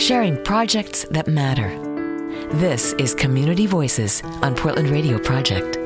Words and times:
sharing 0.00 0.42
projects 0.44 1.04
that 1.10 1.28
matter. 1.28 1.68
This 2.54 2.94
is 2.94 3.14
Community 3.14 3.66
Voices 3.66 4.22
on 4.40 4.54
Portland 4.54 4.88
Radio 4.88 5.18
Project. 5.18 5.76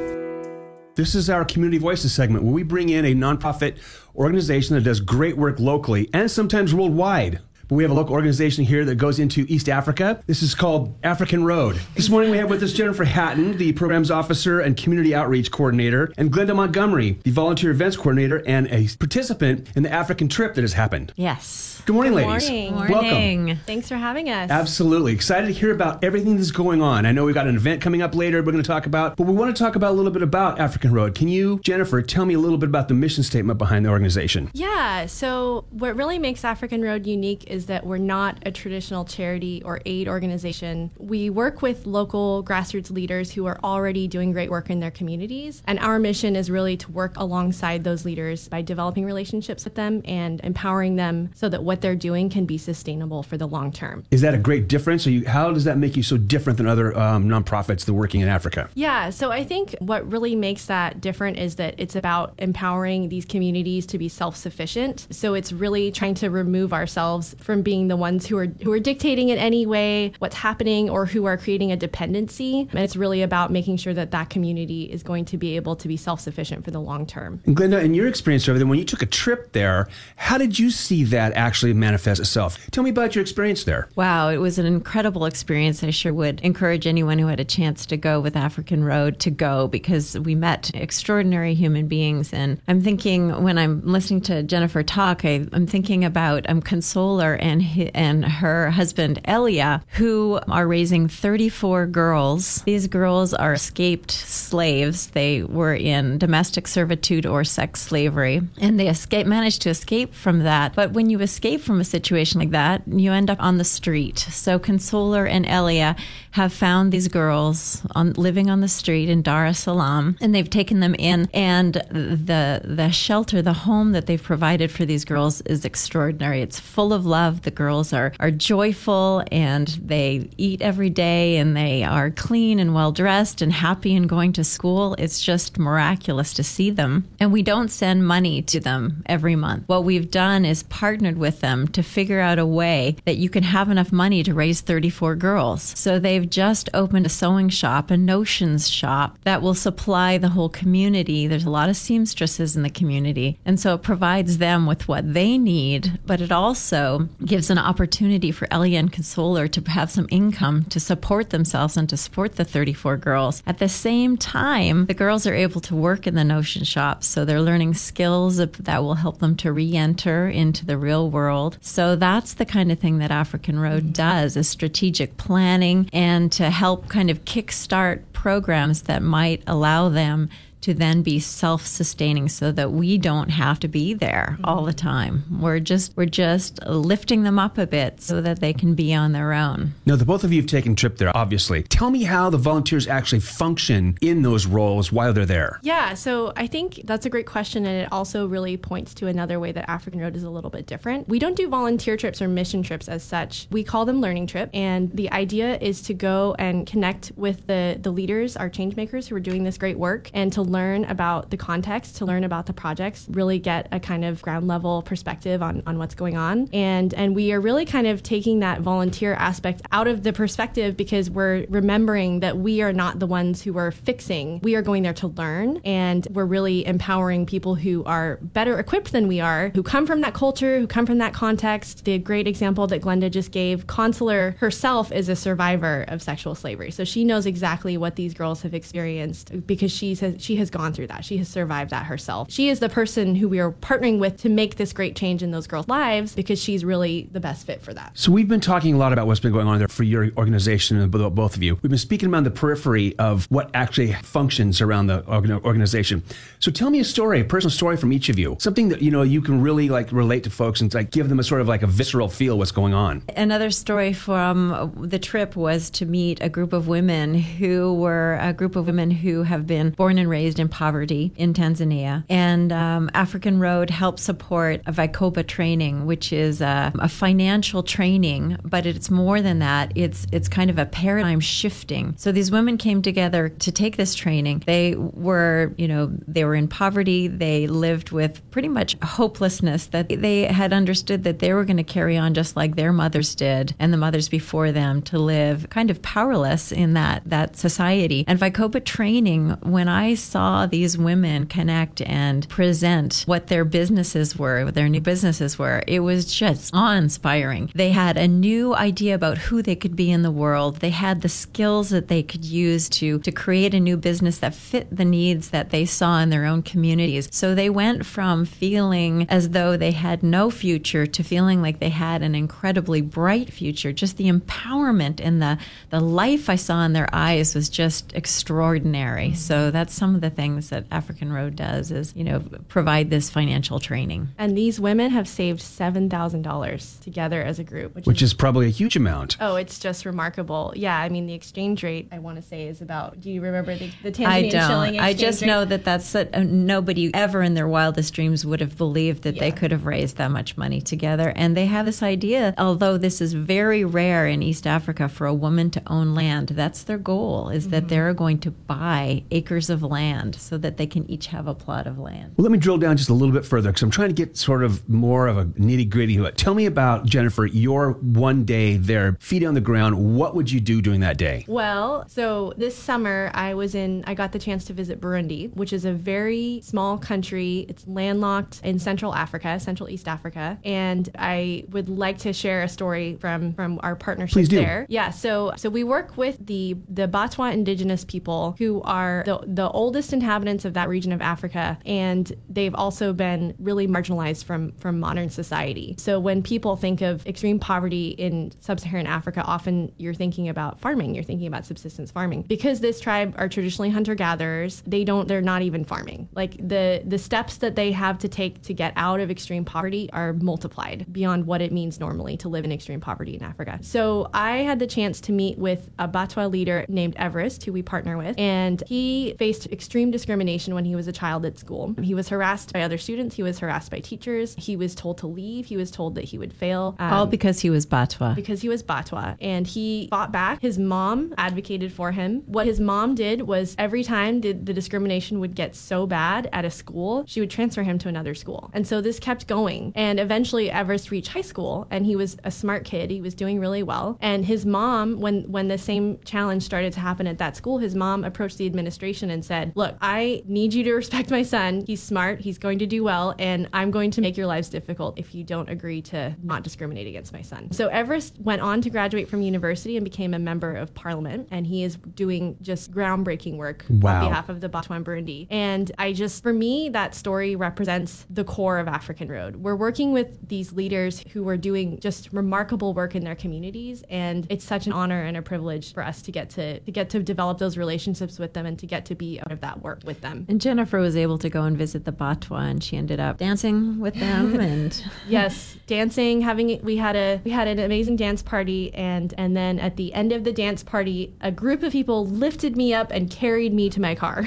This 0.94 1.16
is 1.16 1.28
our 1.28 1.44
Community 1.44 1.78
Voices 1.78 2.14
segment 2.14 2.44
where 2.44 2.52
we 2.52 2.62
bring 2.62 2.90
in 2.90 3.04
a 3.06 3.14
nonprofit 3.14 3.76
organization 4.14 4.76
that 4.76 4.82
does 4.82 5.00
great 5.00 5.36
work 5.36 5.58
locally 5.58 6.08
and 6.14 6.30
sometimes 6.30 6.72
worldwide. 6.72 7.40
But 7.68 7.76
we 7.76 7.82
have 7.82 7.90
a 7.90 7.94
local 7.94 8.14
organization 8.14 8.64
here 8.64 8.84
that 8.84 8.96
goes 8.96 9.18
into 9.18 9.46
East 9.48 9.68
Africa. 9.68 10.22
This 10.26 10.42
is 10.42 10.54
called 10.54 10.94
African 11.02 11.44
Road. 11.44 11.80
This 11.94 12.10
morning 12.10 12.30
we 12.30 12.36
have 12.38 12.50
with 12.50 12.62
us 12.62 12.72
Jennifer 12.72 13.04
Hatton, 13.04 13.56
the 13.56 13.72
programs 13.72 14.10
officer 14.10 14.60
and 14.60 14.76
community 14.76 15.14
outreach 15.14 15.50
coordinator, 15.50 16.12
and 16.16 16.32
Glenda 16.32 16.54
Montgomery, 16.54 17.18
the 17.24 17.30
volunteer 17.30 17.70
events 17.70 17.96
coordinator 17.96 18.42
and 18.46 18.66
a 18.68 18.88
participant 18.98 19.68
in 19.76 19.82
the 19.82 19.92
African 19.92 20.28
trip 20.28 20.54
that 20.54 20.62
has 20.62 20.74
happened. 20.74 21.12
Yes. 21.16 21.82
Good 21.86 21.92
morning, 21.92 22.14
Good 22.14 22.26
ladies. 22.26 22.48
morning. 22.48 22.74
Morning. 22.74 23.44
Welcome. 23.46 23.64
Thanks 23.66 23.88
for 23.88 23.96
having 23.96 24.30
us. 24.30 24.50
Absolutely. 24.50 25.12
Excited 25.12 25.46
to 25.46 25.52
hear 25.52 25.70
about 25.72 26.02
everything 26.02 26.36
that's 26.36 26.50
going 26.50 26.80
on. 26.80 27.04
I 27.04 27.12
know 27.12 27.24
we've 27.24 27.34
got 27.34 27.46
an 27.46 27.56
event 27.56 27.82
coming 27.82 28.00
up 28.00 28.14
later 28.14 28.42
we're 28.42 28.52
going 28.52 28.62
to 28.62 28.66
talk 28.66 28.86
about, 28.86 29.16
but 29.16 29.26
we 29.26 29.34
want 29.34 29.54
to 29.54 29.62
talk 29.62 29.76
about 29.76 29.90
a 29.92 29.94
little 29.94 30.10
bit 30.10 30.22
about 30.22 30.58
African 30.58 30.92
Road. 30.92 31.14
Can 31.14 31.28
you, 31.28 31.60
Jennifer, 31.62 32.00
tell 32.02 32.24
me 32.24 32.34
a 32.34 32.38
little 32.38 32.58
bit 32.58 32.68
about 32.68 32.88
the 32.88 32.94
mission 32.94 33.22
statement 33.22 33.58
behind 33.58 33.84
the 33.84 33.90
organization? 33.90 34.50
Yeah, 34.54 35.06
so 35.06 35.66
what 35.70 35.94
really 35.96 36.18
makes 36.18 36.44
African 36.44 36.82
Road 36.82 37.06
unique 37.06 37.44
is 37.50 37.63
that 37.66 37.86
we're 37.86 37.98
not 37.98 38.38
a 38.46 38.50
traditional 38.50 39.04
charity 39.04 39.62
or 39.64 39.80
aid 39.86 40.08
organization. 40.08 40.90
We 40.98 41.30
work 41.30 41.62
with 41.62 41.86
local 41.86 42.44
grassroots 42.44 42.90
leaders 42.90 43.30
who 43.30 43.46
are 43.46 43.58
already 43.62 44.08
doing 44.08 44.32
great 44.32 44.50
work 44.50 44.70
in 44.70 44.80
their 44.80 44.90
communities, 44.90 45.62
and 45.66 45.78
our 45.78 45.98
mission 45.98 46.36
is 46.36 46.50
really 46.50 46.76
to 46.78 46.90
work 46.90 47.12
alongside 47.16 47.84
those 47.84 48.04
leaders 48.04 48.48
by 48.48 48.62
developing 48.62 49.04
relationships 49.04 49.64
with 49.64 49.74
them 49.74 50.02
and 50.04 50.40
empowering 50.42 50.96
them 50.96 51.30
so 51.34 51.48
that 51.48 51.62
what 51.62 51.80
they're 51.80 51.94
doing 51.94 52.30
can 52.30 52.46
be 52.46 52.58
sustainable 52.58 53.22
for 53.22 53.36
the 53.36 53.46
long 53.46 53.72
term. 53.72 54.04
Is 54.10 54.20
that 54.20 54.34
a 54.34 54.38
great 54.38 54.68
difference? 54.68 55.06
You, 55.06 55.26
how 55.26 55.52
does 55.52 55.64
that 55.64 55.78
make 55.78 55.96
you 55.96 56.02
so 56.02 56.16
different 56.16 56.56
than 56.56 56.66
other 56.66 56.96
um, 56.98 57.28
nonprofits 57.28 57.84
that 57.84 57.90
are 57.90 57.94
working 57.94 58.20
in 58.20 58.28
Africa? 58.28 58.68
Yeah, 58.74 59.10
so 59.10 59.30
I 59.30 59.44
think 59.44 59.74
what 59.78 60.10
really 60.10 60.36
makes 60.36 60.66
that 60.66 61.00
different 61.00 61.38
is 61.38 61.56
that 61.56 61.74
it's 61.78 61.96
about 61.96 62.34
empowering 62.38 63.08
these 63.08 63.24
communities 63.24 63.86
to 63.86 63.98
be 63.98 64.08
self-sufficient. 64.08 65.06
So 65.10 65.34
it's 65.34 65.52
really 65.52 65.90
trying 65.90 66.14
to 66.16 66.30
remove 66.30 66.72
ourselves 66.72 67.34
from 67.44 67.60
being 67.60 67.88
the 67.88 67.96
ones 67.96 68.26
who 68.26 68.38
are 68.38 68.46
who 68.62 68.72
are 68.72 68.80
dictating 68.80 69.28
in 69.28 69.36
any 69.36 69.66
way 69.66 70.12
what's 70.18 70.34
happening 70.34 70.88
or 70.88 71.04
who 71.04 71.26
are 71.26 71.36
creating 71.36 71.70
a 71.70 71.76
dependency. 71.76 72.66
And 72.70 72.80
it's 72.80 72.96
really 72.96 73.20
about 73.20 73.52
making 73.52 73.76
sure 73.76 73.92
that 73.92 74.10
that 74.12 74.30
community 74.30 74.84
is 74.84 75.02
going 75.02 75.26
to 75.26 75.36
be 75.36 75.56
able 75.56 75.76
to 75.76 75.86
be 75.86 75.96
self-sufficient 75.96 76.64
for 76.64 76.70
the 76.70 76.80
long 76.80 77.06
term. 77.06 77.42
And 77.44 77.54
Glenda, 77.54 77.84
in 77.84 77.92
your 77.92 78.08
experience 78.08 78.48
over 78.48 78.58
there, 78.58 78.66
when 78.66 78.78
you 78.78 78.84
took 78.84 79.02
a 79.02 79.06
trip 79.06 79.52
there, 79.52 79.88
how 80.16 80.38
did 80.38 80.58
you 80.58 80.70
see 80.70 81.04
that 81.04 81.34
actually 81.34 81.74
manifest 81.74 82.18
itself? 82.20 82.58
Tell 82.70 82.82
me 82.82 82.90
about 82.90 83.14
your 83.14 83.22
experience 83.22 83.64
there. 83.64 83.88
Wow, 83.94 84.30
it 84.30 84.38
was 84.38 84.58
an 84.58 84.64
incredible 84.64 85.26
experience. 85.26 85.84
I 85.84 85.90
sure 85.90 86.14
would 86.14 86.40
encourage 86.40 86.86
anyone 86.86 87.18
who 87.18 87.26
had 87.26 87.40
a 87.40 87.44
chance 87.44 87.84
to 87.86 87.98
go 87.98 88.20
with 88.20 88.36
African 88.36 88.84
Road 88.84 89.20
to 89.20 89.30
go 89.30 89.68
because 89.68 90.18
we 90.18 90.34
met 90.34 90.70
extraordinary 90.74 91.52
human 91.54 91.88
beings. 91.88 92.32
And 92.32 92.60
I'm 92.68 92.80
thinking 92.80 93.42
when 93.42 93.58
I'm 93.58 93.82
listening 93.84 94.22
to 94.22 94.42
Jennifer 94.42 94.82
talk, 94.82 95.24
I, 95.24 95.46
I'm 95.52 95.66
thinking 95.66 96.04
about 96.04 96.48
um, 96.48 96.62
Consoler 96.62 97.33
and 97.34 97.62
hi, 97.62 97.90
and 97.94 98.24
her 98.24 98.70
husband 98.70 99.20
Elia, 99.24 99.82
who 99.94 100.40
are 100.48 100.66
raising 100.66 101.08
34 101.08 101.86
girls. 101.86 102.62
These 102.62 102.88
girls 102.88 103.34
are 103.34 103.52
escaped 103.52 104.10
slaves. 104.10 105.08
They 105.08 105.42
were 105.42 105.74
in 105.74 106.18
domestic 106.18 106.68
servitude 106.68 107.26
or 107.26 107.44
sex 107.44 107.82
slavery, 107.82 108.42
and 108.60 108.78
they 108.78 108.88
escape 108.88 109.26
managed 109.26 109.62
to 109.62 109.70
escape 109.70 110.14
from 110.14 110.40
that. 110.40 110.74
But 110.74 110.92
when 110.92 111.10
you 111.10 111.20
escape 111.20 111.60
from 111.60 111.80
a 111.80 111.84
situation 111.84 112.40
like 112.40 112.50
that, 112.50 112.82
you 112.86 113.12
end 113.12 113.30
up 113.30 113.42
on 113.42 113.58
the 113.58 113.64
street. 113.64 114.18
So 114.18 114.58
Consoler 114.58 115.26
and 115.26 115.46
Elia 115.46 115.96
have 116.34 116.52
found 116.52 116.90
these 116.90 117.06
girls 117.06 117.80
on, 117.94 118.12
living 118.14 118.50
on 118.50 118.60
the 118.60 118.66
street 118.66 119.08
in 119.08 119.22
Dar 119.22 119.46
es 119.46 119.60
Salaam, 119.60 120.16
and 120.20 120.34
they've 120.34 120.50
taken 120.50 120.80
them 120.80 120.96
in. 120.96 121.28
And 121.32 121.74
the 121.74 122.60
the 122.64 122.90
shelter, 122.90 123.40
the 123.40 123.52
home 123.52 123.92
that 123.92 124.06
they've 124.06 124.22
provided 124.22 124.72
for 124.72 124.84
these 124.84 125.04
girls 125.04 125.42
is 125.42 125.64
extraordinary. 125.64 126.42
It's 126.42 126.58
full 126.58 126.92
of 126.92 127.06
love. 127.06 127.42
The 127.42 127.52
girls 127.52 127.92
are 127.92 128.12
are 128.18 128.32
joyful 128.32 129.22
and 129.30 129.68
they 129.68 130.28
eat 130.36 130.60
every 130.60 130.90
day, 130.90 131.36
and 131.36 131.56
they 131.56 131.84
are 131.84 132.10
clean 132.10 132.58
and 132.58 132.74
well 132.74 132.90
dressed 132.90 133.40
and 133.40 133.52
happy 133.52 133.94
and 133.94 134.08
going 134.08 134.32
to 134.32 134.42
school. 134.42 134.96
It's 134.98 135.22
just 135.22 135.56
miraculous 135.56 136.34
to 136.34 136.42
see 136.42 136.70
them. 136.70 137.08
And 137.20 137.32
we 137.32 137.42
don't 137.42 137.68
send 137.68 138.08
money 138.08 138.42
to 138.42 138.58
them 138.58 139.04
every 139.06 139.36
month. 139.36 139.68
What 139.68 139.84
we've 139.84 140.10
done 140.10 140.44
is 140.44 140.64
partnered 140.64 141.16
with 141.16 141.40
them 141.40 141.68
to 141.68 141.82
figure 141.84 142.20
out 142.20 142.40
a 142.40 142.46
way 142.46 142.96
that 143.04 143.18
you 143.18 143.30
can 143.30 143.44
have 143.44 143.70
enough 143.70 143.92
money 143.92 144.24
to 144.24 144.34
raise 144.34 144.60
34 144.62 145.14
girls. 145.14 145.62
So 145.62 146.00
they've 146.00 146.23
just 146.26 146.68
opened 146.74 147.06
a 147.06 147.08
sewing 147.08 147.48
shop, 147.48 147.90
a 147.90 147.96
notions 147.96 148.68
shop 148.68 149.18
that 149.24 149.42
will 149.42 149.54
supply 149.54 150.18
the 150.18 150.30
whole 150.30 150.48
community. 150.48 151.26
There's 151.26 151.44
a 151.44 151.50
lot 151.50 151.68
of 151.68 151.76
seamstresses 151.76 152.56
in 152.56 152.62
the 152.62 152.70
community. 152.70 153.38
And 153.44 153.58
so 153.58 153.74
it 153.74 153.82
provides 153.82 154.38
them 154.38 154.66
with 154.66 154.88
what 154.88 155.14
they 155.14 155.38
need, 155.38 155.98
but 156.06 156.20
it 156.20 156.32
also 156.32 157.08
gives 157.24 157.50
an 157.50 157.58
opportunity 157.58 158.30
for 158.30 158.48
Elia 158.50 158.78
and 158.78 158.92
Consoler 158.92 159.48
to 159.48 159.70
have 159.70 159.90
some 159.90 160.06
income 160.10 160.64
to 160.66 160.80
support 160.80 161.30
themselves 161.30 161.76
and 161.76 161.88
to 161.88 161.96
support 161.96 162.36
the 162.36 162.44
34 162.44 162.96
girls. 162.96 163.42
At 163.46 163.58
the 163.58 163.68
same 163.68 164.16
time, 164.16 164.86
the 164.86 164.94
girls 164.94 165.26
are 165.26 165.34
able 165.34 165.60
to 165.62 165.74
work 165.74 166.06
in 166.06 166.14
the 166.14 166.24
notion 166.24 166.64
shop. 166.64 167.02
So 167.04 167.24
they're 167.24 167.42
learning 167.42 167.74
skills 167.74 168.36
that 168.36 168.82
will 168.82 168.94
help 168.94 169.18
them 169.18 169.36
to 169.36 169.52
re 169.52 169.74
enter 169.76 170.28
into 170.28 170.64
the 170.64 170.78
real 170.78 171.10
world. 171.10 171.58
So 171.60 171.96
that's 171.96 172.34
the 172.34 172.46
kind 172.46 172.70
of 172.70 172.78
thing 172.78 172.98
that 172.98 173.10
African 173.10 173.58
Road 173.58 173.92
does 173.92 174.36
is 174.36 174.48
strategic 174.48 175.16
planning 175.16 175.88
and 175.92 176.13
to 176.30 176.50
help 176.50 176.88
kind 176.88 177.10
of 177.10 177.24
kickstart 177.24 178.02
programs 178.12 178.82
that 178.82 179.02
might 179.02 179.42
allow 179.46 179.88
them 179.88 180.28
to 180.64 180.72
then 180.72 181.02
be 181.02 181.20
self-sustaining 181.20 182.26
so 182.26 182.50
that 182.50 182.72
we 182.72 182.96
don't 182.96 183.28
have 183.28 183.60
to 183.60 183.68
be 183.68 183.92
there 183.92 184.30
mm-hmm. 184.32 184.44
all 184.46 184.64
the 184.64 184.72
time. 184.72 185.24
We're 185.30 185.60
just 185.60 185.94
we're 185.94 186.06
just 186.06 186.64
lifting 186.66 187.22
them 187.22 187.38
up 187.38 187.58
a 187.58 187.66
bit 187.66 188.00
so 188.00 188.22
that 188.22 188.40
they 188.40 188.54
can 188.54 188.74
be 188.74 188.94
on 188.94 189.12
their 189.12 189.34
own. 189.34 189.74
Now, 189.84 189.96
the 189.96 190.06
both 190.06 190.24
of 190.24 190.32
you 190.32 190.40
have 190.40 190.48
taken 190.48 190.74
trip 190.74 190.96
there, 190.96 191.14
obviously. 191.14 191.64
Tell 191.64 191.90
me 191.90 192.04
how 192.04 192.30
the 192.30 192.38
volunteers 192.38 192.88
actually 192.88 193.20
function 193.20 193.98
in 194.00 194.22
those 194.22 194.46
roles 194.46 194.90
while 194.90 195.12
they're 195.12 195.26
there. 195.26 195.60
Yeah, 195.62 195.92
so 195.92 196.32
I 196.34 196.46
think 196.46 196.80
that's 196.84 197.04
a 197.04 197.10
great 197.10 197.26
question, 197.26 197.66
and 197.66 197.82
it 197.82 197.92
also 197.92 198.26
really 198.26 198.56
points 198.56 198.94
to 198.94 199.06
another 199.06 199.38
way 199.38 199.52
that 199.52 199.68
African 199.68 200.00
Road 200.00 200.16
is 200.16 200.22
a 200.22 200.30
little 200.30 200.50
bit 200.50 200.66
different. 200.66 201.08
We 201.10 201.18
don't 201.18 201.36
do 201.36 201.46
volunteer 201.48 201.98
trips 201.98 202.22
or 202.22 202.28
mission 202.28 202.62
trips 202.62 202.88
as 202.88 203.02
such. 203.02 203.48
We 203.50 203.64
call 203.64 203.84
them 203.84 204.00
learning 204.00 204.28
trip, 204.28 204.48
and 204.54 204.90
the 204.92 205.12
idea 205.12 205.58
is 205.58 205.82
to 205.82 205.94
go 205.94 206.34
and 206.38 206.66
connect 206.66 207.12
with 207.16 207.46
the 207.46 207.78
the 207.82 207.90
leaders, 207.90 208.34
our 208.36 208.48
change 208.48 208.76
makers 208.76 209.08
who 209.08 209.16
are 209.16 209.20
doing 209.20 209.44
this 209.44 209.58
great 209.58 209.78
work, 209.78 210.10
and 210.14 210.32
to 210.32 210.40
learn 210.54 210.84
about 210.84 211.30
the 211.30 211.36
context, 211.36 211.96
to 211.96 212.04
learn 212.04 212.24
about 212.24 212.46
the 212.46 212.52
projects, 212.52 213.06
really 213.10 213.38
get 213.38 213.66
a 213.72 213.80
kind 213.80 214.04
of 214.04 214.22
ground 214.22 214.46
level 214.48 214.82
perspective 214.82 215.42
on 215.42 215.62
on 215.66 215.78
what's 215.78 215.94
going 215.94 216.16
on, 216.16 216.48
and 216.52 216.94
and 216.94 217.14
we 217.14 217.32
are 217.32 217.40
really 217.40 217.66
kind 217.66 217.86
of 217.86 218.02
taking 218.02 218.40
that 218.40 218.60
volunteer 218.60 219.14
aspect 219.14 219.60
out 219.72 219.86
of 219.86 220.02
the 220.04 220.12
perspective 220.12 220.76
because 220.76 221.10
we're 221.10 221.44
remembering 221.48 222.20
that 222.20 222.38
we 222.38 222.62
are 222.62 222.72
not 222.72 222.98
the 223.00 223.06
ones 223.06 223.42
who 223.42 223.58
are 223.58 223.72
fixing. 223.72 224.40
We 224.42 224.54
are 224.54 224.62
going 224.62 224.82
there 224.84 224.94
to 224.94 225.08
learn, 225.08 225.58
and 225.64 226.06
we're 226.10 226.24
really 226.36 226.66
empowering 226.66 227.26
people 227.26 227.54
who 227.54 227.84
are 227.84 228.18
better 228.22 228.58
equipped 228.58 228.92
than 228.92 229.08
we 229.08 229.20
are, 229.20 229.50
who 229.54 229.62
come 229.62 229.86
from 229.86 230.00
that 230.02 230.14
culture, 230.14 230.58
who 230.60 230.66
come 230.66 230.86
from 230.86 230.98
that 230.98 231.12
context. 231.12 231.84
The 231.84 231.98
great 231.98 232.26
example 232.28 232.66
that 232.68 232.80
Glenda 232.80 233.10
just 233.10 233.32
gave, 233.32 233.66
Consoler 233.66 234.36
herself 234.38 234.92
is 234.92 235.08
a 235.08 235.16
survivor 235.16 235.84
of 235.88 236.00
sexual 236.00 236.34
slavery, 236.34 236.70
so 236.70 236.84
she 236.84 237.04
knows 237.04 237.26
exactly 237.26 237.76
what 237.76 237.96
these 237.96 238.14
girls 238.14 238.42
have 238.42 238.54
experienced 238.54 239.46
because 239.46 239.72
she's 239.72 240.02
she 240.18 240.36
has 240.36 240.43
gone 240.50 240.72
through 240.72 240.88
that. 240.88 241.04
She 241.04 241.16
has 241.18 241.28
survived 241.28 241.70
that 241.70 241.86
herself. 241.86 242.30
She 242.30 242.48
is 242.48 242.60
the 242.60 242.68
person 242.68 243.14
who 243.14 243.28
we 243.28 243.40
are 243.40 243.52
partnering 243.52 243.98
with 243.98 244.18
to 244.22 244.28
make 244.28 244.56
this 244.56 244.72
great 244.72 244.96
change 244.96 245.22
in 245.22 245.30
those 245.30 245.46
girls' 245.46 245.68
lives 245.68 246.14
because 246.14 246.42
she's 246.42 246.64
really 246.64 247.08
the 247.12 247.20
best 247.20 247.46
fit 247.46 247.62
for 247.62 247.74
that. 247.74 247.92
So 247.94 248.12
we've 248.12 248.28
been 248.28 248.40
talking 248.40 248.74
a 248.74 248.78
lot 248.78 248.92
about 248.92 249.06
what's 249.06 249.20
been 249.20 249.32
going 249.32 249.46
on 249.46 249.58
there 249.58 249.68
for 249.68 249.82
your 249.82 250.10
organization 250.16 250.78
and 250.78 250.90
both 250.90 251.14
both 251.14 251.36
of 251.36 251.42
you. 251.42 251.54
We've 251.62 251.70
been 251.70 251.78
speaking 251.78 252.10
around 252.10 252.24
the 252.24 252.30
periphery 252.30 252.98
of 252.98 253.26
what 253.30 253.50
actually 253.54 253.92
functions 253.94 254.60
around 254.60 254.86
the 254.86 255.06
organization. 255.08 256.02
So 256.38 256.50
tell 256.50 256.70
me 256.70 256.80
a 256.80 256.84
story, 256.84 257.20
a 257.20 257.24
personal 257.24 257.50
story 257.50 257.76
from 257.76 257.92
each 257.92 258.08
of 258.08 258.18
you, 258.18 258.36
something 258.40 258.68
that 258.68 258.82
you 258.82 258.90
know 258.90 259.02
you 259.02 259.20
can 259.22 259.40
really 259.40 259.68
like 259.68 259.90
relate 259.92 260.24
to 260.24 260.30
folks 260.30 260.60
and 260.60 260.72
like 260.74 260.90
give 260.90 261.08
them 261.08 261.18
a 261.18 261.24
sort 261.24 261.40
of 261.40 261.48
like 261.48 261.62
a 261.62 261.66
visceral 261.66 262.08
feel 262.08 262.38
what's 262.38 262.52
going 262.52 262.74
on. 262.74 263.02
Another 263.16 263.50
story 263.50 263.92
from 263.92 264.72
the 264.76 264.98
trip 264.98 265.36
was 265.36 265.70
to 265.70 265.86
meet 265.86 266.18
a 266.20 266.28
group 266.28 266.52
of 266.52 266.68
women 266.68 267.14
who 267.14 267.74
were 267.74 268.18
a 268.20 268.32
group 268.32 268.56
of 268.56 268.66
women 268.66 268.90
who 268.90 269.22
have 269.22 269.46
been 269.46 269.70
born 269.70 269.98
and 269.98 270.08
raised 270.08 270.33
raised 270.34 270.40
in 270.40 270.48
poverty 270.48 271.12
in 271.16 271.32
Tanzania. 271.32 272.04
And 272.08 272.52
um, 272.52 272.90
African 272.94 273.38
Road 273.38 273.70
helps 273.70 274.02
support 274.02 274.60
a 274.66 274.72
Vikoba 274.72 275.26
training, 275.26 275.86
which 275.86 276.12
is 276.12 276.40
a, 276.40 276.72
a 276.80 276.88
financial 276.88 277.62
training, 277.62 278.38
but 278.44 278.66
it's 278.66 278.90
more 278.90 279.22
than 279.22 279.38
that. 279.40 279.72
It's 279.74 280.06
it's 280.12 280.28
kind 280.28 280.50
of 280.50 280.58
a 280.58 280.66
paradigm 280.66 281.20
shifting. 281.20 281.94
So 281.96 282.12
these 282.12 282.30
women 282.30 282.58
came 282.58 282.82
together 282.82 283.28
to 283.28 283.52
take 283.52 283.76
this 283.76 283.94
training. 283.94 284.42
They 284.46 284.74
were, 284.76 285.52
you 285.56 285.68
know, 285.68 285.92
they 286.08 286.24
were 286.24 286.34
in 286.34 286.48
poverty. 286.48 287.08
They 287.08 287.46
lived 287.46 287.90
with 287.92 288.20
pretty 288.30 288.48
much 288.48 288.76
hopelessness 288.82 289.68
that 289.68 289.88
they 289.88 290.24
had 290.24 290.52
understood 290.52 291.04
that 291.04 291.18
they 291.18 291.32
were 291.32 291.44
going 291.44 291.58
to 291.58 291.64
carry 291.64 291.96
on 291.96 292.14
just 292.14 292.36
like 292.36 292.56
their 292.56 292.72
mothers 292.72 293.14
did 293.14 293.54
and 293.58 293.72
the 293.72 293.76
mothers 293.76 294.08
before 294.08 294.52
them 294.52 294.82
to 294.82 294.98
live 294.98 295.46
kind 295.50 295.70
of 295.70 295.80
powerless 295.82 296.52
in 296.52 296.74
that 296.74 297.02
that 297.06 297.36
society. 297.36 298.04
And 298.08 298.18
Vikoba 298.18 298.64
training, 298.64 299.36
when 299.42 299.68
I 299.68 299.94
saw 300.14 300.46
these 300.46 300.78
women 300.78 301.26
connect 301.26 301.82
and 301.82 302.28
present 302.28 303.02
what 303.06 303.26
their 303.26 303.44
businesses 303.44 304.16
were, 304.16 304.44
what 304.44 304.54
their 304.54 304.68
new 304.68 304.80
businesses 304.80 305.40
were, 305.40 305.60
it 305.66 305.80
was 305.80 306.04
just 306.04 306.54
awe-inspiring. 306.54 307.50
They 307.52 307.70
had 307.70 307.96
a 307.96 308.06
new 308.06 308.54
idea 308.54 308.94
about 308.94 309.18
who 309.18 309.42
they 309.42 309.56
could 309.56 309.74
be 309.74 309.90
in 309.90 310.02
the 310.02 310.12
world. 310.12 310.60
They 310.60 310.70
had 310.70 311.00
the 311.00 311.08
skills 311.08 311.70
that 311.70 311.88
they 311.88 312.04
could 312.04 312.24
use 312.24 312.68
to 312.78 313.00
to 313.00 313.10
create 313.10 313.54
a 313.54 313.66
new 313.68 313.76
business 313.76 314.18
that 314.18 314.36
fit 314.36 314.68
the 314.70 314.84
needs 314.84 315.30
that 315.30 315.50
they 315.50 315.64
saw 315.64 315.98
in 315.98 316.10
their 316.10 316.26
own 316.26 316.42
communities. 316.42 317.08
So 317.10 317.34
they 317.34 317.50
went 317.50 317.84
from 317.84 318.24
feeling 318.24 319.06
as 319.08 319.30
though 319.30 319.56
they 319.56 319.72
had 319.72 320.04
no 320.04 320.30
future 320.30 320.86
to 320.86 321.02
feeling 321.02 321.42
like 321.42 321.58
they 321.58 321.70
had 321.70 322.02
an 322.02 322.14
incredibly 322.14 322.82
bright 322.82 323.32
future. 323.32 323.72
Just 323.72 323.96
the 323.96 324.08
empowerment 324.08 325.00
and 325.02 325.20
the 325.20 325.38
the 325.70 325.80
life 325.80 326.30
I 326.30 326.36
saw 326.36 326.64
in 326.64 326.72
their 326.72 326.88
eyes 326.92 327.34
was 327.34 327.48
just 327.48 327.92
extraordinary. 327.94 329.12
So 329.14 329.50
that's 329.50 329.74
some 329.74 329.96
of 329.96 330.03
the 330.04 330.10
things 330.10 330.50
that 330.50 330.66
African 330.70 331.12
Road 331.12 331.34
does 331.34 331.70
is, 331.70 331.94
you 331.96 332.04
know, 332.04 332.22
provide 332.48 332.90
this 332.90 333.08
financial 333.08 333.58
training. 333.58 334.08
And 334.18 334.36
these 334.36 334.60
women 334.60 334.90
have 334.90 335.08
saved 335.08 335.40
$7,000 335.40 336.80
together 336.82 337.22
as 337.22 337.38
a 337.38 337.44
group, 337.44 337.74
which, 337.74 337.86
which 337.86 338.02
is, 338.02 338.10
is, 338.10 338.14
probably 338.14 338.46
a 338.46 338.50
huge 338.50 338.76
amount. 338.76 339.16
Oh, 339.20 339.36
it's 339.36 339.58
just 339.58 339.86
remarkable. 339.86 340.52
Yeah, 340.54 340.78
I 340.78 340.88
mean 340.90 341.06
the 341.06 341.14
exchange 341.14 341.62
rate 341.62 341.88
I 341.90 341.98
want 341.98 342.16
to 342.16 342.22
say 342.22 342.46
is 342.46 342.60
about 342.60 343.00
do 343.00 343.10
you 343.10 343.22
remember 343.22 343.56
the, 343.56 343.70
the 343.82 343.90
Tanzanian 343.90 344.06
I 344.06 344.28
don't. 344.28 344.48
shilling 344.48 344.78
I 344.78 344.92
just 344.92 345.22
rate? 345.22 345.28
know 345.28 345.44
that 345.44 345.64
that's 345.64 345.94
a, 345.94 346.04
nobody 346.22 346.92
ever 346.94 347.22
in 347.22 347.34
their 347.34 347.48
wildest 347.48 347.94
dreams 347.94 348.26
would 348.26 348.40
have 348.40 348.56
believed 348.58 349.04
that 349.04 349.16
yeah. 349.16 349.20
they 349.20 349.30
could 349.32 349.50
have 349.50 349.64
raised 349.64 349.96
that 349.96 350.10
much 350.10 350.36
money 350.36 350.60
together 350.60 351.12
and 351.16 351.36
they 351.36 351.46
have 351.46 351.66
this 351.66 351.82
idea 351.82 352.34
although 352.36 352.76
this 352.76 353.00
is 353.00 353.14
very 353.14 353.64
rare 353.64 354.06
in 354.06 354.22
East 354.22 354.46
Africa 354.46 354.88
for 354.88 355.06
a 355.06 355.14
woman 355.14 355.50
to 355.50 355.62
own 355.66 355.94
land, 355.94 356.28
that's 356.28 356.62
their 356.62 356.78
goal 356.78 357.30
is 357.30 357.44
mm-hmm. 357.44 357.50
that 357.52 357.68
they're 357.68 357.94
going 357.94 358.18
to 358.20 358.30
buy 358.30 359.02
acres 359.10 359.48
of 359.48 359.62
land 359.62 359.93
so 360.14 360.38
that 360.38 360.56
they 360.56 360.66
can 360.66 360.88
each 360.90 361.06
have 361.08 361.26
a 361.26 361.34
plot 361.34 361.66
of 361.66 361.78
land. 361.78 362.14
Well, 362.16 362.24
let 362.24 362.32
me 362.32 362.38
drill 362.38 362.58
down 362.58 362.76
just 362.76 362.90
a 362.90 362.94
little 362.94 363.14
bit 363.14 363.24
further 363.24 363.50
because 363.50 363.62
I'm 363.62 363.70
trying 363.70 363.88
to 363.88 363.94
get 363.94 364.16
sort 364.16 364.42
of 364.42 364.68
more 364.68 365.06
of 365.06 365.18
a 365.18 365.24
nitty 365.24 365.68
gritty. 365.68 365.94
Tell 366.12 366.34
me 366.34 366.46
about, 366.46 366.86
Jennifer, 366.86 367.26
your 367.26 367.72
one 367.72 368.24
day 368.24 368.56
there, 368.56 368.96
feet 369.00 369.24
on 369.24 369.34
the 369.34 369.40
ground. 369.40 369.96
What 369.96 370.14
would 370.14 370.30
you 370.30 370.40
do 370.40 370.60
during 370.60 370.80
that 370.80 370.96
day? 370.96 371.24
Well, 371.28 371.86
so 371.88 372.32
this 372.36 372.56
summer 372.56 373.10
I 373.14 373.34
was 373.34 373.54
in, 373.54 373.84
I 373.86 373.94
got 373.94 374.12
the 374.12 374.18
chance 374.18 374.44
to 374.46 374.52
visit 374.52 374.80
Burundi, 374.80 375.34
which 375.34 375.52
is 375.52 375.64
a 375.64 375.72
very 375.72 376.40
small 376.42 376.78
country. 376.78 377.46
It's 377.48 377.66
landlocked 377.66 378.40
in 378.44 378.58
Central 378.58 378.94
Africa, 378.94 379.38
Central 379.40 379.68
East 379.68 379.88
Africa. 379.88 380.38
And 380.44 380.88
I 380.98 381.44
would 381.50 381.68
like 381.68 381.98
to 381.98 382.12
share 382.12 382.42
a 382.42 382.48
story 382.48 382.96
from, 383.00 383.32
from 383.34 383.60
our 383.62 383.76
partnership 383.76 384.14
Please 384.14 384.28
do. 384.28 384.36
there. 384.36 384.66
Yeah, 384.68 384.90
so 384.90 385.32
so 385.36 385.50
we 385.50 385.64
work 385.64 385.96
with 385.96 386.24
the 386.26 386.56
the 386.68 386.88
Batwa 386.88 387.32
indigenous 387.32 387.84
people 387.84 388.34
who 388.38 388.62
are 388.62 389.02
the, 389.06 389.20
the 389.26 389.48
oldest 389.50 389.83
inhabitants 389.92 390.44
of 390.44 390.54
that 390.54 390.68
region 390.68 390.92
of 390.92 391.00
Africa, 391.02 391.58
and 391.66 392.12
they've 392.28 392.54
also 392.54 392.92
been 392.92 393.34
really 393.38 393.66
marginalized 393.66 394.24
from 394.24 394.52
from 394.52 394.80
modern 394.80 395.10
society. 395.10 395.74
So 395.78 396.00
when 396.00 396.22
people 396.22 396.56
think 396.56 396.80
of 396.80 397.06
extreme 397.06 397.38
poverty 397.38 397.88
in 397.90 398.32
sub-Saharan 398.40 398.86
Africa, 398.86 399.22
often 399.22 399.72
you're 399.76 399.94
thinking 399.94 400.28
about 400.28 400.60
farming, 400.60 400.94
you're 400.94 401.04
thinking 401.04 401.26
about 401.26 401.44
subsistence 401.46 401.90
farming. 401.90 402.22
Because 402.22 402.60
this 402.60 402.80
tribe 402.80 403.14
are 403.18 403.28
traditionally 403.28 403.70
hunter-gatherers, 403.70 404.62
they 404.66 404.84
don't 404.84 405.08
they're 405.08 405.20
not 405.20 405.42
even 405.42 405.64
farming. 405.64 406.08
Like 406.14 406.36
the 406.36 406.82
the 406.84 406.98
steps 406.98 407.36
that 407.38 407.56
they 407.56 407.72
have 407.72 407.98
to 407.98 408.08
take 408.08 408.42
to 408.42 408.54
get 408.54 408.72
out 408.76 409.00
of 409.00 409.10
extreme 409.10 409.44
poverty 409.44 409.90
are 409.92 410.12
multiplied 410.14 410.86
beyond 410.92 411.26
what 411.26 411.40
it 411.42 411.52
means 411.52 411.80
normally 411.80 412.16
to 412.18 412.28
live 412.28 412.44
in 412.44 412.52
extreme 412.52 412.80
poverty 412.80 413.14
in 413.16 413.22
Africa. 413.22 413.58
So 413.62 414.08
I 414.14 414.38
had 414.38 414.58
the 414.58 414.66
chance 414.66 415.00
to 415.02 415.12
meet 415.12 415.38
with 415.38 415.70
a 415.78 415.88
Batwa 415.88 416.30
leader 416.30 416.64
named 416.68 416.94
Everest, 416.96 417.44
who 417.44 417.52
we 417.52 417.62
partner 417.62 417.96
with, 417.96 418.18
and 418.18 418.62
he 418.66 419.14
faced 419.18 419.46
extreme 419.52 419.73
discrimination 419.82 420.54
when 420.54 420.64
he 420.64 420.76
was 420.76 420.86
a 420.88 420.92
child 420.92 421.24
at 421.24 421.38
school. 421.38 421.74
He 421.82 421.94
was 421.94 422.08
harassed 422.08 422.52
by 422.52 422.62
other 422.62 422.78
students, 422.78 423.16
he 423.16 423.22
was 423.22 423.38
harassed 423.38 423.70
by 423.70 423.80
teachers, 423.80 424.34
he 424.38 424.56
was 424.56 424.74
told 424.74 424.98
to 424.98 425.06
leave, 425.06 425.46
he 425.46 425.56
was 425.56 425.70
told 425.70 425.94
that 425.96 426.04
he 426.04 426.18
would 426.18 426.32
fail. 426.32 426.76
Um, 426.78 426.92
All 426.92 427.06
because 427.06 427.40
he 427.40 427.50
was 427.50 427.66
Batwa. 427.66 428.14
Because 428.14 428.40
he 428.42 428.48
was 428.48 428.62
Batwa. 428.62 429.16
And 429.20 429.46
he 429.46 429.88
fought 429.90 430.12
back. 430.12 430.40
His 430.40 430.58
mom 430.58 431.14
advocated 431.18 431.72
for 431.72 431.92
him. 431.92 432.22
What 432.26 432.46
his 432.46 432.60
mom 432.60 432.94
did 432.94 433.22
was 433.22 433.54
every 433.58 433.82
time 433.82 434.20
the, 434.20 434.32
the 434.32 434.52
discrimination 434.52 435.20
would 435.20 435.34
get 435.34 435.54
so 435.56 435.86
bad 435.86 436.28
at 436.32 436.44
a 436.44 436.50
school, 436.50 437.04
she 437.06 437.20
would 437.20 437.30
transfer 437.30 437.62
him 437.62 437.78
to 437.78 437.88
another 437.88 438.14
school. 438.14 438.50
And 438.52 438.66
so 438.66 438.80
this 438.80 438.98
kept 438.98 439.26
going. 439.26 439.72
And 439.74 439.98
eventually, 439.98 440.50
Everest 440.50 440.90
reached 440.90 441.08
high 441.08 441.22
school, 441.22 441.66
and 441.70 441.86
he 441.86 441.96
was 441.96 442.16
a 442.24 442.30
smart 442.30 442.64
kid. 442.64 442.90
He 442.90 443.00
was 443.00 443.14
doing 443.14 443.40
really 443.40 443.62
well. 443.62 443.98
And 444.00 444.24
his 444.24 444.44
mom, 444.44 445.00
when 445.00 445.30
when 445.32 445.48
the 445.48 445.58
same 445.58 445.98
challenge 446.04 446.42
started 446.42 446.72
to 446.74 446.80
happen 446.80 447.06
at 447.06 447.18
that 447.18 447.36
school, 447.36 447.58
his 447.58 447.74
mom 447.74 448.04
approached 448.04 448.38
the 448.38 448.46
administration 448.46 449.10
and 449.10 449.24
said, 449.24 449.52
"Look, 449.54 449.63
I 449.80 450.22
need 450.26 450.54
you 450.54 450.64
to 450.64 450.74
respect 450.74 451.10
my 451.10 451.22
son. 451.22 451.64
He's 451.66 451.82
smart. 451.82 452.20
He's 452.20 452.38
going 452.38 452.58
to 452.58 452.66
do 452.66 452.84
well, 452.84 453.14
and 453.18 453.48
I'm 453.52 453.70
going 453.70 453.90
to 453.92 454.00
make 454.00 454.16
your 454.16 454.26
lives 454.26 454.48
difficult 454.48 454.98
if 454.98 455.14
you 455.14 455.24
don't 455.24 455.48
agree 455.48 455.82
to 455.82 456.14
not 456.22 456.42
discriminate 456.42 456.86
against 456.86 457.12
my 457.12 457.22
son." 457.22 457.50
So 457.52 457.68
Everest 457.68 458.18
went 458.20 458.42
on 458.42 458.60
to 458.62 458.70
graduate 458.70 459.08
from 459.08 459.22
university 459.22 459.76
and 459.76 459.84
became 459.84 460.14
a 460.14 460.18
member 460.18 460.54
of 460.54 460.74
parliament, 460.74 461.28
and 461.30 461.46
he 461.46 461.62
is 461.62 461.76
doing 461.94 462.36
just 462.42 462.72
groundbreaking 462.72 463.36
work 463.36 463.64
wow. 463.68 464.02
on 464.02 464.08
behalf 464.08 464.28
of 464.28 464.40
the 464.40 464.48
Batwa 464.48 464.76
in 464.76 464.84
Burundi. 464.84 465.26
And 465.30 465.70
I 465.78 465.92
just, 465.92 466.22
for 466.22 466.32
me, 466.32 466.68
that 466.70 466.94
story 466.94 467.36
represents 467.36 468.06
the 468.10 468.24
core 468.24 468.58
of 468.58 468.68
African 468.68 469.08
Road. 469.08 469.36
We're 469.36 469.56
working 469.56 469.92
with 469.92 470.28
these 470.28 470.52
leaders 470.52 471.04
who 471.12 471.28
are 471.28 471.36
doing 471.36 471.78
just 471.80 472.12
remarkable 472.12 472.74
work 472.74 472.94
in 472.94 473.04
their 473.04 473.14
communities, 473.14 473.84
and 473.88 474.26
it's 474.30 474.44
such 474.44 474.66
an 474.66 474.72
honor 474.72 475.02
and 475.02 475.16
a 475.16 475.22
privilege 475.22 475.72
for 475.72 475.82
us 475.82 476.02
to 476.02 476.12
get 476.12 476.30
to, 476.30 476.60
to 476.60 476.70
get 476.72 476.90
to 476.90 477.02
develop 477.02 477.38
those 477.38 477.56
relationships 477.56 478.18
with 478.18 478.32
them 478.34 478.46
and 478.46 478.58
to 478.58 478.66
get 478.66 478.84
to 478.86 478.94
be 478.94 479.20
out 479.20 479.32
of 479.32 479.40
that 479.40 479.53
work 479.62 479.80
with 479.84 480.00
them. 480.00 480.26
And 480.28 480.40
Jennifer 480.40 480.78
was 480.78 480.96
able 480.96 481.18
to 481.18 481.28
go 481.28 481.42
and 481.42 481.56
visit 481.56 481.84
the 481.84 481.92
Batwa 481.92 482.50
and 482.50 482.62
she 482.62 482.76
ended 482.76 483.00
up 483.00 483.18
dancing 483.18 483.78
with 483.78 483.94
them 483.94 484.38
and 484.40 484.84
yes, 485.08 485.56
dancing, 485.66 486.20
having 486.20 486.60
we 486.62 486.76
had 486.76 486.96
a 486.96 487.20
we 487.24 487.30
had 487.30 487.48
an 487.48 487.58
amazing 487.58 487.96
dance 487.96 488.22
party 488.22 488.72
and 488.74 489.14
and 489.18 489.36
then 489.36 489.58
at 489.58 489.76
the 489.76 489.92
end 489.94 490.12
of 490.12 490.24
the 490.24 490.32
dance 490.32 490.62
party, 490.62 491.14
a 491.20 491.30
group 491.30 491.62
of 491.62 491.72
people 491.72 492.06
lifted 492.06 492.56
me 492.56 492.74
up 492.74 492.90
and 492.90 493.10
carried 493.10 493.52
me 493.52 493.70
to 493.70 493.80
my 493.80 493.94
car. 493.94 494.26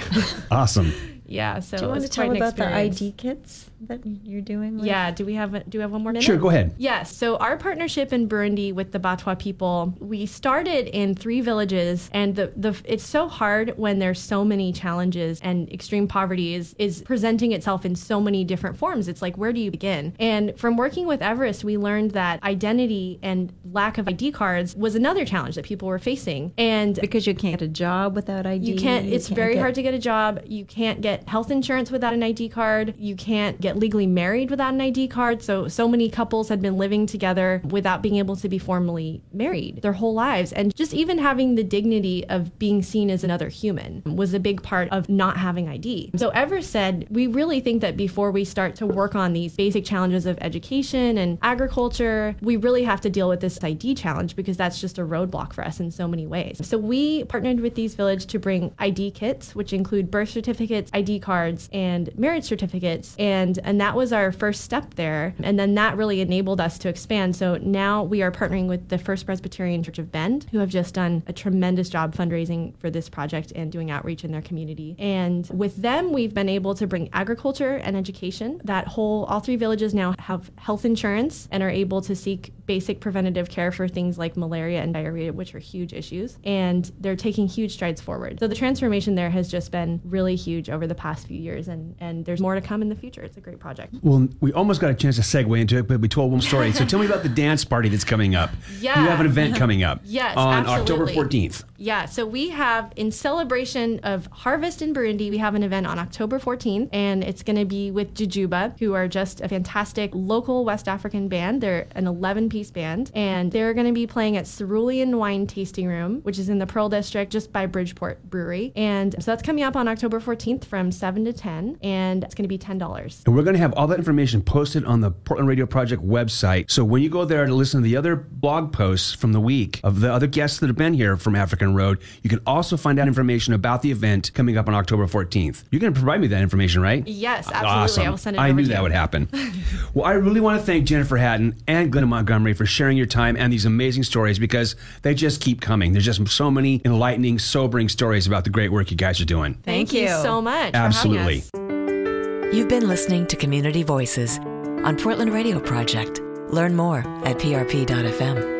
awesome. 0.51 0.93
Yeah, 1.27 1.59
so 1.59 1.77
do 1.77 1.83
you 1.83 1.89
want 1.89 2.01
to 2.03 2.09
tell 2.09 2.31
about 2.31 2.49
experience. 2.49 2.99
the 2.99 3.05
ID 3.07 3.11
kits 3.17 3.69
that 3.81 3.99
you're 4.23 4.41
doing? 4.41 4.77
With? 4.77 4.85
Yeah, 4.85 5.11
do 5.11 5.25
we 5.25 5.33
have 5.33 5.53
a, 5.53 5.63
do 5.63 5.77
we 5.77 5.81
have 5.81 5.91
one 5.91 6.03
more 6.03 6.13
minute? 6.13 6.25
Sure, 6.25 6.37
go 6.37 6.49
ahead. 6.49 6.73
Yes, 6.77 7.15
so 7.15 7.37
our 7.37 7.57
partnership 7.57 8.13
in 8.13 8.29
Burundi 8.29 8.73
with 8.73 8.91
the 8.91 8.99
Batwa 8.99 9.37
people, 9.37 9.93
we 9.99 10.25
started 10.25 10.87
in 10.87 11.15
three 11.15 11.41
villages, 11.41 12.09
and 12.13 12.35
the 12.35 12.53
the 12.55 12.79
it's 12.85 13.05
so 13.05 13.27
hard 13.27 13.73
when 13.77 13.99
there's 13.99 14.19
so 14.19 14.45
many 14.45 14.71
challenges 14.71 15.39
and 15.41 15.71
extreme 15.71 16.07
poverty 16.07 16.53
is 16.53 16.75
is 16.79 17.01
presenting 17.01 17.51
itself 17.51 17.85
in 17.85 17.95
so 17.95 18.21
many 18.21 18.43
different 18.43 18.77
forms. 18.77 19.07
It's 19.07 19.21
like 19.21 19.37
where 19.37 19.51
do 19.51 19.59
you 19.59 19.71
begin? 19.71 20.15
And 20.19 20.57
from 20.57 20.77
working 20.77 21.07
with 21.07 21.21
Everest, 21.21 21.63
we 21.63 21.77
learned 21.77 22.11
that 22.11 22.41
identity 22.43 23.19
and 23.21 23.53
lack 23.71 23.97
of 23.97 24.07
ID 24.07 24.31
cards 24.31 24.75
was 24.75 24.95
another 24.95 25.25
challenge 25.25 25.55
that 25.55 25.65
people 25.65 25.87
were 25.87 25.99
facing, 25.99 26.53
and 26.57 26.95
because 26.95 27.27
you 27.27 27.35
can't 27.35 27.59
get 27.59 27.61
a 27.61 27.67
job 27.67 28.15
without 28.15 28.45
ID, 28.45 28.65
you 28.65 28.77
can't. 28.77 29.07
It's 29.07 29.29
you 29.29 29.35
can't 29.35 29.43
very 29.43 29.53
get, 29.55 29.59
hard 29.59 29.75
to 29.75 29.81
get 29.81 29.93
a 29.93 29.99
job. 29.99 30.41
You 30.45 30.65
can't 30.65 31.01
get 31.01 31.16
get 31.17 31.29
health 31.29 31.51
insurance 31.51 31.91
without 31.91 32.13
an 32.13 32.23
ID 32.23 32.49
card. 32.49 32.93
You 32.97 33.15
can't 33.15 33.59
get 33.59 33.77
legally 33.77 34.07
married 34.07 34.49
without 34.49 34.73
an 34.73 34.81
ID 34.81 35.07
card. 35.07 35.41
So, 35.41 35.67
so 35.67 35.87
many 35.87 36.09
couples 36.09 36.49
had 36.49 36.61
been 36.61 36.77
living 36.77 37.05
together 37.05 37.61
without 37.65 38.01
being 38.01 38.17
able 38.17 38.35
to 38.37 38.49
be 38.49 38.57
formally 38.57 39.21
married 39.33 39.81
their 39.81 39.93
whole 39.93 40.13
lives. 40.13 40.53
And 40.53 40.75
just 40.75 40.93
even 40.93 41.17
having 41.17 41.55
the 41.55 41.63
dignity 41.63 42.25
of 42.29 42.57
being 42.59 42.81
seen 42.81 43.09
as 43.09 43.23
another 43.23 43.49
human 43.49 44.03
was 44.05 44.33
a 44.33 44.39
big 44.39 44.61
part 44.61 44.89
of 44.91 45.09
not 45.09 45.37
having 45.37 45.67
ID. 45.67 46.11
So, 46.15 46.29
Everest 46.29 46.71
said, 46.71 47.07
we 47.09 47.27
really 47.27 47.59
think 47.59 47.81
that 47.81 47.97
before 47.97 48.31
we 48.31 48.45
start 48.45 48.75
to 48.75 48.85
work 48.85 49.15
on 49.15 49.33
these 49.33 49.55
basic 49.55 49.85
challenges 49.85 50.25
of 50.25 50.37
education 50.41 51.17
and 51.17 51.37
agriculture, 51.41 52.35
we 52.41 52.57
really 52.57 52.83
have 52.83 53.01
to 53.01 53.09
deal 53.09 53.29
with 53.29 53.39
this 53.39 53.59
ID 53.63 53.95
challenge 53.95 54.35
because 54.35 54.57
that's 54.57 54.79
just 54.79 54.97
a 54.97 55.01
roadblock 55.01 55.53
for 55.53 55.63
us 55.63 55.79
in 55.79 55.91
so 55.91 56.07
many 56.07 56.27
ways. 56.27 56.59
So, 56.63 56.77
we 56.77 57.23
partnered 57.25 57.59
with 57.59 57.75
These 57.75 57.95
villages 57.95 58.25
to 58.27 58.39
bring 58.39 58.73
ID 58.79 59.11
kits, 59.11 59.55
which 59.55 59.73
include 59.73 60.09
birth 60.09 60.29
certificates, 60.29 60.89
ID 60.93 61.06
ID 61.07 61.19
cards 61.19 61.69
and 61.71 62.09
marriage 62.17 62.43
certificates. 62.43 63.15
And, 63.17 63.57
and 63.63 63.79
that 63.79 63.95
was 63.95 64.11
our 64.11 64.31
first 64.31 64.61
step 64.61 64.95
there. 64.95 65.33
And 65.41 65.57
then 65.57 65.75
that 65.75 65.95
really 65.95 66.21
enabled 66.21 66.59
us 66.59 66.77
to 66.79 66.89
expand. 66.89 67.35
So 67.35 67.57
now 67.57 68.03
we 68.03 68.21
are 68.21 68.31
partnering 68.31 68.67
with 68.67 68.89
the 68.89 68.97
First 68.97 69.25
Presbyterian 69.25 69.83
Church 69.83 69.99
of 69.99 70.11
Bend, 70.11 70.47
who 70.51 70.59
have 70.59 70.69
just 70.69 70.93
done 70.93 71.23
a 71.27 71.33
tremendous 71.33 71.89
job 71.89 72.13
fundraising 72.15 72.77
for 72.77 72.89
this 72.89 73.07
project 73.09 73.53
and 73.55 73.71
doing 73.71 73.89
outreach 73.89 74.23
in 74.23 74.31
their 74.31 74.41
community. 74.41 74.95
And 74.99 75.49
with 75.49 75.77
them, 75.77 76.11
we've 76.11 76.33
been 76.33 76.49
able 76.49 76.75
to 76.75 76.87
bring 76.87 77.09
agriculture 77.13 77.75
and 77.77 77.95
education. 77.95 78.61
That 78.65 78.87
whole, 78.87 79.23
all 79.25 79.39
three 79.39 79.55
villages 79.55 79.93
now 79.93 80.13
have 80.19 80.51
health 80.57 80.83
insurance 80.83 81.47
and 81.51 81.63
are 81.63 81.69
able 81.69 82.01
to 82.01 82.15
seek 82.15 82.51
basic 82.67 82.99
preventative 82.99 83.49
care 83.49 83.71
for 83.71 83.87
things 83.87 84.17
like 84.17 84.37
malaria 84.37 84.81
and 84.81 84.93
diarrhea, 84.93 85.33
which 85.33 85.55
are 85.55 85.59
huge 85.59 85.93
issues. 85.93 86.37
And 86.43 86.91
they're 86.99 87.15
taking 87.15 87.47
huge 87.47 87.73
strides 87.73 88.01
forward. 88.01 88.39
So 88.39 88.47
the 88.47 88.55
transformation 88.55 89.15
there 89.15 89.29
has 89.29 89.49
just 89.49 89.71
been 89.71 90.01
really 90.03 90.35
huge 90.35 90.69
over 90.69 90.85
the 90.85 90.95
past 90.95 91.27
few 91.27 91.39
years, 91.39 91.67
and, 91.67 91.95
and 91.99 92.25
there's 92.25 92.41
more 92.41 92.55
to 92.55 92.61
come 92.61 92.81
in 92.81 92.89
the 92.89 92.95
future. 92.95 93.23
It's 93.23 93.37
a 93.37 93.41
great 93.41 93.59
project. 93.59 93.95
Well, 94.01 94.27
we 94.41 94.53
almost 94.53 94.81
got 94.81 94.91
a 94.91 94.93
chance 94.93 95.15
to 95.15 95.21
segue 95.21 95.59
into 95.59 95.77
it, 95.77 95.87
but 95.87 95.99
we 95.99 96.07
told 96.07 96.31
one 96.31 96.41
story. 96.41 96.71
so 96.73 96.85
tell 96.85 96.99
me 96.99 97.05
about 97.05 97.23
the 97.23 97.29
dance 97.43 97.63
party 97.65 97.89
that's 97.89 98.03
coming 98.03 98.35
up. 98.35 98.51
Yeah. 98.79 99.01
You 99.01 99.09
have 99.09 99.19
an 99.21 99.25
event 99.25 99.55
coming 99.55 99.83
up. 99.83 100.01
Yes, 100.17 100.35
On 100.37 100.65
absolutely. 100.65 101.13
October 101.13 101.27
14th. 101.29 101.63
Yeah, 101.77 102.05
so 102.05 102.25
we 102.25 102.49
have 102.49 102.91
in 102.95 103.11
celebration 103.11 103.99
of 103.99 104.25
harvest 104.27 104.81
in 104.81 104.93
Burundi, 104.95 105.29
we 105.29 105.37
have 105.37 105.53
an 105.53 105.61
event 105.61 105.85
on 105.85 105.99
October 105.99 106.39
14th, 106.39 106.89
and 106.91 107.23
it's 107.23 107.43
going 107.43 107.57
to 107.57 107.65
be 107.65 107.91
with 107.91 108.15
Jujuba, 108.15 108.79
who 108.79 108.93
are 108.95 109.07
just 109.07 109.41
a 109.41 109.47
fantastic 109.47 110.09
local 110.13 110.65
West 110.65 110.87
African 110.87 111.27
band. 111.27 111.61
They're 111.61 111.87
an 111.91 112.07
11 112.07 112.49
piece 112.49 112.56
band, 112.71 113.11
and 113.13 113.51
they're 113.51 113.73
going 113.73 113.87
to 113.87 113.93
be 113.93 114.07
playing 114.07 114.37
at 114.37 114.45
Cerulean 114.45 115.17
Wine 115.17 115.47
Tasting 115.47 115.87
Room, 115.87 116.21
which 116.21 116.39
is 116.39 116.49
in 116.49 116.59
the 116.59 116.67
Pearl 116.67 116.89
District 116.89 117.31
just 117.31 117.53
by 117.53 117.65
Bridgeport 117.65 118.29
Brewery. 118.29 118.73
And 118.75 119.15
so 119.19 119.31
that's 119.31 119.43
coming 119.43 119.63
up 119.63 119.75
on 119.75 119.87
October 119.87 120.19
14th 120.19 120.65
from 120.65 120.91
7 120.91 121.25
to 121.25 121.33
10, 121.33 121.77
and 121.81 122.23
it's 122.23 122.35
going 122.35 122.43
to 122.43 122.49
be 122.49 122.57
$10. 122.57 123.25
And 123.25 123.35
we're 123.35 123.43
going 123.43 123.55
to 123.55 123.59
have 123.59 123.73
all 123.73 123.87
that 123.87 123.97
information 123.97 124.41
posted 124.41 124.83
on 124.85 125.01
the 125.01 125.11
Portland 125.11 125.47
Radio 125.47 125.65
Project 125.65 126.03
website. 126.03 126.69
So 126.71 126.83
when 126.83 127.01
you 127.01 127.09
go 127.09 127.25
there 127.25 127.45
to 127.45 127.53
listen 127.53 127.81
to 127.81 127.83
the 127.83 127.95
other 127.95 128.15
blog 128.15 128.73
posts 128.73 129.13
from 129.13 129.33
the 129.33 129.39
week 129.39 129.79
of 129.83 130.01
the 130.01 130.11
other 130.11 130.27
guests 130.27 130.59
that 130.59 130.67
have 130.67 130.75
been 130.77 130.93
here 130.93 131.17
from 131.17 131.35
African 131.35 131.75
Road, 131.75 131.99
you 132.23 132.29
can 132.29 132.39
also 132.45 132.77
find 132.77 132.99
out 132.99 133.07
information 133.07 133.53
about 133.53 133.81
the 133.81 133.91
event 133.91 134.33
coming 134.33 134.57
up 134.57 134.67
on 134.67 134.73
October 134.73 135.05
14th. 135.07 135.63
You're 135.71 135.79
going 135.79 135.93
to 135.93 135.99
provide 135.99 136.21
me 136.21 136.27
that 136.27 136.41
information, 136.41 136.81
right? 136.81 137.07
Yes, 137.07 137.47
absolutely. 137.47 137.67
Awesome. 137.67 138.03
I 138.05 138.09
will 138.09 138.17
send 138.17 138.35
it 138.35 138.39
I 138.39 138.51
knew 138.51 138.65
that 138.65 138.77
you. 138.77 138.81
would 138.81 138.91
happen. 138.91 139.29
well, 139.93 140.05
I 140.05 140.13
really 140.13 140.39
want 140.39 140.59
to 140.59 140.65
thank 140.65 140.85
Jennifer 140.85 141.17
Hatton 141.17 141.55
and 141.67 141.91
Glenda 141.91 142.07
Montgomery 142.07 142.46
for 142.53 142.65
sharing 142.65 142.97
your 142.97 143.05
time 143.05 143.35
and 143.37 143.51
these 143.51 143.65
amazing 143.65 144.03
stories 144.03 144.39
because 144.39 144.75
they 145.01 145.13
just 145.13 145.41
keep 145.41 145.61
coming. 145.61 145.93
There's 145.93 146.05
just 146.05 146.27
so 146.27 146.51
many 146.51 146.81
enlightening, 146.85 147.39
sobering 147.39 147.89
stories 147.89 148.27
about 148.27 148.43
the 148.43 148.49
great 148.49 148.71
work 148.71 148.91
you 148.91 148.97
guys 148.97 149.21
are 149.21 149.25
doing. 149.25 149.55
Thank 149.63 149.93
you 149.93 150.01
you. 150.01 150.07
so 150.07 150.41
much. 150.41 150.71
for 150.71 150.77
Absolutely. 150.77 151.39
us. 151.39 152.53
You've 152.53 152.69
been 152.69 152.87
listening 152.87 153.27
to 153.27 153.35
Community 153.35 153.83
Voices 153.83 154.39
on 154.39 154.97
Portland 154.97 155.33
Radio 155.33 155.59
Project. 155.59 156.21
Learn 156.49 156.75
more 156.75 156.99
at 157.25 157.37
prp.fm. 157.37 158.56